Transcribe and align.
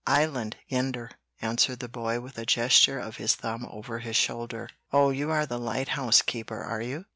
"Island, 0.07 0.55
yender," 0.67 1.11
answered 1.43 1.77
the 1.79 1.87
boy, 1.87 2.21
with 2.21 2.35
a 2.39 2.43
gesture 2.43 2.97
of 2.97 3.17
his 3.17 3.35
thumb 3.35 3.67
over 3.69 3.99
his 3.99 4.15
shoulder. 4.15 4.67
"Oh, 4.91 5.11
you 5.11 5.29
are 5.29 5.45
the 5.45 5.59
lighthouse 5.59 6.23
keeper, 6.23 6.59
are 6.63 6.81
you?" 6.81 7.05